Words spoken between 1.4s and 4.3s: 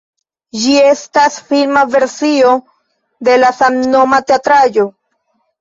filma versio de la samnoma